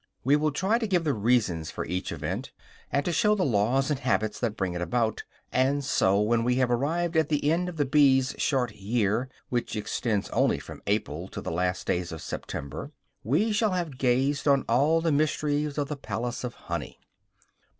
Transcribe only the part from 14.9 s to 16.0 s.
the mysteries of the